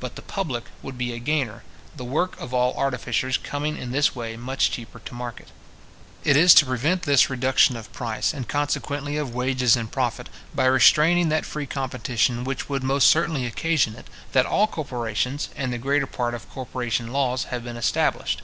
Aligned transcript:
But 0.00 0.16
the 0.16 0.22
public 0.22 0.64
would 0.80 0.96
be 0.96 1.12
a 1.12 1.18
gainer, 1.18 1.62
the 1.94 2.02
work 2.02 2.40
of 2.40 2.54
all 2.54 2.74
artificers 2.78 3.36
coming 3.36 3.76
in 3.76 3.90
this 3.90 4.14
way 4.16 4.34
much 4.34 4.70
cheaper 4.70 5.00
to 5.00 5.12
market. 5.12 5.48
It 6.24 6.34
is 6.34 6.54
to 6.54 6.64
prevent 6.64 7.04
his 7.04 7.28
reduction 7.28 7.76
of 7.76 7.92
price, 7.92 8.32
and 8.32 8.48
consequently 8.48 9.18
of 9.18 9.34
wages 9.34 9.76
and 9.76 9.92
profit, 9.92 10.30
by 10.54 10.64
restraining 10.64 11.28
that 11.28 11.44
free 11.44 11.66
competition 11.66 12.42
which 12.42 12.70
would 12.70 12.82
most 12.82 13.10
certainly 13.10 13.44
occasion 13.44 13.96
it, 13.96 14.06
that 14.32 14.46
all 14.46 14.66
corporations, 14.66 15.50
and 15.56 15.74
the 15.74 15.76
greater 15.76 16.06
part 16.06 16.32
of 16.32 16.48
corporation 16.48 17.12
laws 17.12 17.44
have 17.52 17.62
been 17.62 17.76
established. 17.76 18.40